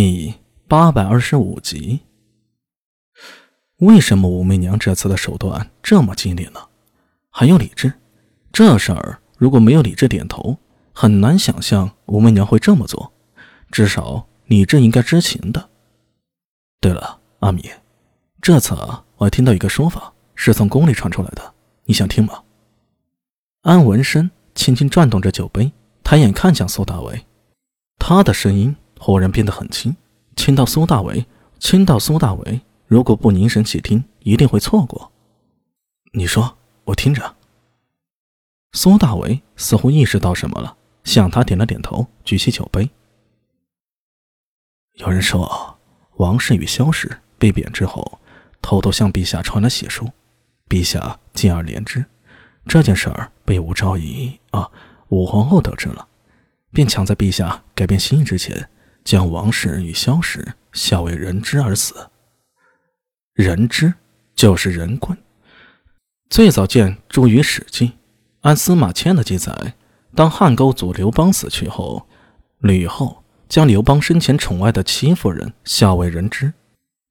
[0.00, 0.32] 第
[0.68, 1.98] 八百二十五集。
[3.78, 6.60] 为什么武媚娘这次的手段这么激烈呢？
[7.30, 7.92] 还有李治，
[8.52, 10.56] 这事儿如果没有李治点头，
[10.92, 13.12] 很难想象武媚娘会这么做。
[13.72, 15.68] 至少李治应该知情的。
[16.80, 17.68] 对了，阿米，
[18.40, 21.54] 这次啊，我还听到一个说法，是从宫里传出来的，
[21.86, 22.44] 你想听吗？
[23.62, 25.72] 安文生轻轻转动着酒杯，
[26.04, 27.26] 抬眼看向苏大为，
[27.98, 29.96] 他的声音忽然变得很轻，
[30.36, 31.26] 轻到苏大为，
[31.58, 32.60] 轻到苏大为。
[32.86, 35.12] 如果不凝神细听，一定会错过。
[36.12, 37.36] 你说，我听着。
[38.72, 42.90] 苏大为似乎意识到什么了，向他点了点头，举起酒杯。
[44.94, 45.78] 有人说，
[46.16, 48.18] 王氏与萧氏被贬之后，
[48.60, 50.10] 偷偷向陛下传了血书，
[50.68, 52.04] 陛下进而怜之。
[52.66, 54.70] 这件事儿被武昭仪啊，
[55.08, 56.06] 武皇后得知了，
[56.72, 58.68] 便抢在陛下改变心意之前，
[59.08, 62.10] 将王氏与萧氏下为人质而死。
[63.32, 63.94] 人质
[64.34, 65.16] 就是人棍。
[66.28, 67.86] 最早见诸于《史记》，
[68.42, 69.72] 按司马迁的记载，
[70.14, 72.06] 当汉高祖刘邦死去后，
[72.58, 76.52] 吕后将刘邦生前宠爱的戚夫人下为人质，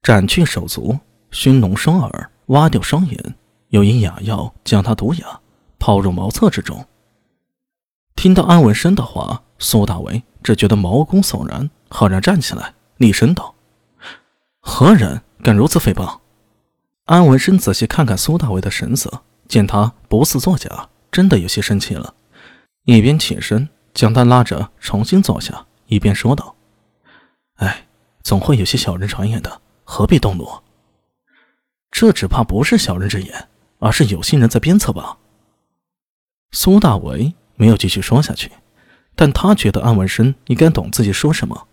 [0.00, 0.96] 斩去手足，
[1.32, 3.34] 熏聋双耳，挖掉双眼，
[3.70, 5.40] 又以哑药将他毒哑，
[5.80, 6.86] 抛入茅厕之中。
[8.18, 13.54] 听到安文生的话，苏大为只觉得毛骨悚然，赫然站起来，厉声道
[14.58, 16.18] ：“何人？”敢如此诽谤？
[17.04, 22.12] 安文生仔细看看苏大为的神色，见他不似作假，真的有些生气了。
[22.86, 26.56] 一边起身将他拉着重新坐下，一边说道
[27.58, 27.86] ：“哎，
[28.24, 30.44] 总会有些小人传言的，何必动怒？
[31.92, 35.18] 这只怕不是小人之言，而是有心人在鞭策吧。”
[36.50, 38.50] 苏大为没有继续说下去，
[39.14, 41.66] 但他觉得安文生应该懂自己说什么。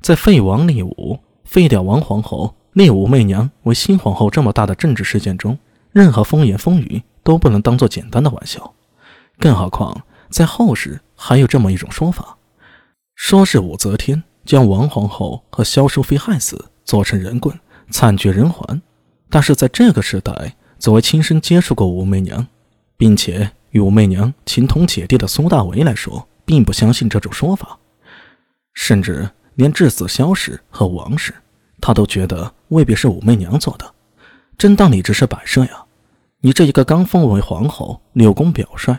[0.00, 2.54] 在废王立武、废掉王皇后。
[2.76, 5.58] 立武媚娘为新皇后这么大的政治事件中，
[5.92, 8.74] 任何风言风语都不能当做简单的玩笑。
[9.38, 12.36] 更何况在后世还有这么一种说法，
[13.14, 17.58] 说是武则天将王皇后和萧淑妃害死，做成人棍，
[17.88, 18.82] 惨绝人寰。
[19.30, 22.46] 但是在这个时代，作为亲身接触过武媚娘，
[22.98, 27.78] 并且与武媚娘情同姐弟的苏大为来说，并不相信这种说法，
[28.72, 31.34] 甚至连致死萧氏和王氏。
[31.78, 33.84] 他都觉得未必是武媚娘做的，
[34.56, 35.84] 真当你只是摆设呀？
[36.40, 38.96] 你这一个刚封为皇后、六宫表率、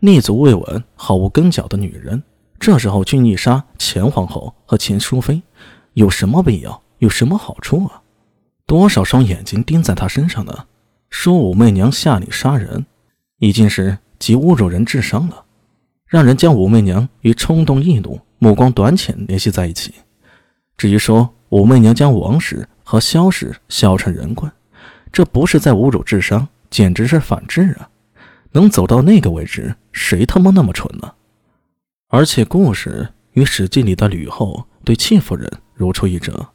[0.00, 2.22] 立足未稳、毫无根脚的女人，
[2.58, 5.40] 这时候去逆杀前皇后和前淑妃，
[5.94, 6.82] 有什么必要？
[6.98, 8.02] 有什么好处啊？
[8.66, 10.66] 多少双眼睛盯在她身上呢？
[11.08, 12.84] 说武媚娘下令杀人，
[13.38, 15.44] 已经是即侮辱人智商了，
[16.06, 19.92] 让人将武媚娘与冲动易怒、目光短浅联系在一起。
[20.76, 24.52] 至于说，武媚娘将王氏和萧氏削成人棍，
[25.10, 27.88] 这不是在侮辱智商，简直是反智啊！
[28.52, 31.12] 能走到那个位置，谁他妈那么蠢呢？
[32.08, 36.48] 而且故事与《史记》里的吕后对戚夫人如出一辙，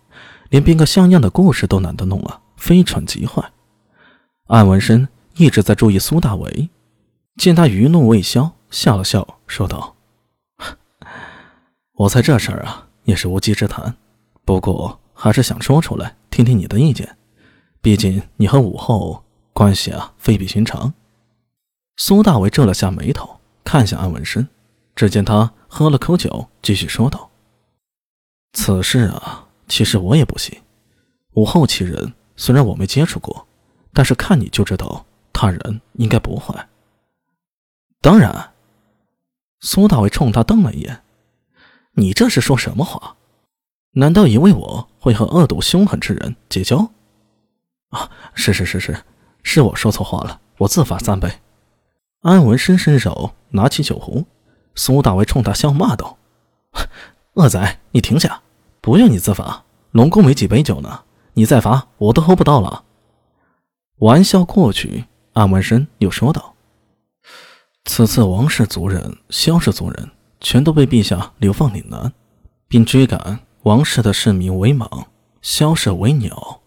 [0.49, 3.43] 连编个像样的故事都懒得弄啊，非蠢即坏。
[4.47, 6.69] 安文生一直在注意苏大为，
[7.38, 9.96] 见他余怒未消，笑了笑，说道
[11.94, 13.96] ：“我猜这事儿啊，也是无稽之谈。”
[14.46, 17.18] 不过还是想说出来，听听你的意见。
[17.81, 20.94] 毕竟你和武后关系啊，非比寻常。
[21.97, 24.47] 苏大为皱了下眉头，看向安文生，
[24.95, 27.29] 只见他喝了口酒，继续说道
[28.53, 30.57] ：“此事啊，其实我也不信。
[31.34, 33.47] 武后其人，虽然我没接触过，
[33.94, 36.68] 但是看你就知道，他人应该不坏。
[38.05, 38.51] 当然。”
[39.61, 41.01] 苏大为冲他瞪了一眼
[41.97, 43.16] ：“你这是说什么话？”
[43.97, 46.91] 难道以为我会和恶毒凶狠之人结交？
[47.89, 49.03] 啊，是是是是，
[49.41, 51.31] 是我说错话了，我自罚三杯。
[52.21, 54.25] 安文伸伸手拿起酒壶，
[54.75, 56.17] 苏大为冲他笑骂道
[57.33, 58.41] ：“恶仔，你停下，
[58.81, 62.83] 不用你自罚，龙宫没几杯酒呢，你再罚我都喝不到了。”
[63.97, 66.55] 玩笑过去，安文生又说道
[67.85, 70.09] ：“此次王氏族人、萧氏族人
[70.41, 72.11] 全都被陛下流放岭南，
[72.67, 75.05] 并追赶。”王氏的市民为蟒，
[75.41, 76.61] 萧氏为鸟。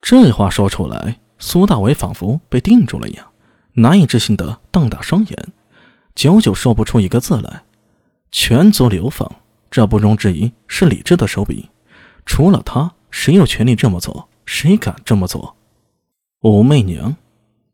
[0.00, 3.26] 这话说出来，苏大伟仿佛被定住了一样，
[3.74, 5.52] 难以置信的瞪大双眼，
[6.14, 7.64] 久久说不出一个字来。
[8.32, 9.30] 全族流放，
[9.70, 11.68] 这不容置疑是李治的手笔。
[12.24, 14.30] 除了他，谁有权利这么做？
[14.46, 15.54] 谁敢这么做？
[16.40, 17.14] 武媚娘，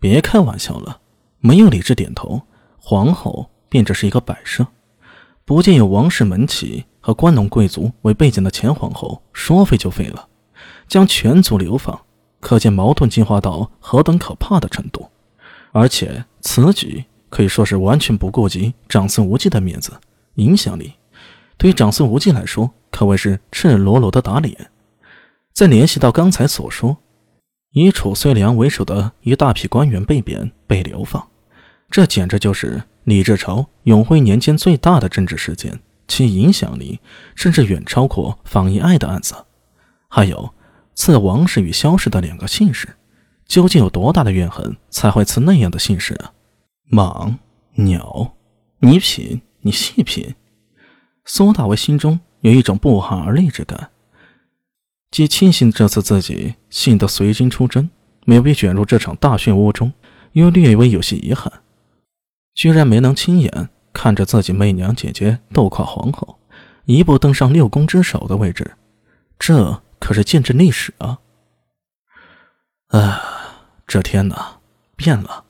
[0.00, 1.00] 别开玩笑了。
[1.46, 2.42] 没有理智点头，
[2.78, 4.66] 皇后便只是一个摆设。
[5.44, 6.84] 不见有王室门旗。
[7.06, 10.26] 和关农贵族为背景的前皇后说废就废了，
[10.88, 11.96] 将全族流放，
[12.40, 15.08] 可见矛盾进化到何等可怕的程度。
[15.70, 19.92] 而且此举可以说是完全不顾及长孙无忌的面子、
[20.34, 20.94] 影响力，
[21.56, 24.72] 对于长孙无忌来说，可谓是赤裸裸的打脸。
[25.52, 26.96] 再联系到刚才所说，
[27.70, 31.24] 以褚遂良为首的一大批官员被贬、被流放，
[31.90, 35.80] 这简直就是李治朝永徽年间最大的政治事件。
[36.08, 37.00] 其影响力
[37.34, 39.34] 甚至远超过方一爱的案子。
[40.08, 40.54] 还有
[40.94, 42.88] 赐王氏与萧氏的两个姓氏，
[43.44, 46.32] 究竟有多大的怨恨才会赐那样的姓氏啊？
[46.92, 47.34] 蟒
[47.74, 48.36] 鸟，
[48.78, 50.36] 你品，你细品。
[51.24, 53.90] 苏大为心中有一种不寒而栗之感，
[55.10, 57.90] 既庆幸这次自己幸得随军出征，
[58.24, 59.92] 没有被卷入这场大漩涡中，
[60.34, 61.52] 又略微有些遗憾，
[62.56, 63.68] 居然没能亲眼。
[63.92, 66.38] 看着自己媚娘姐姐斗垮皇后，
[66.84, 68.76] 一步登上六宫之首的位置，
[69.38, 71.18] 这可是见证历史啊！
[72.88, 73.22] 啊，
[73.86, 74.58] 这天哪，
[74.96, 75.45] 变了。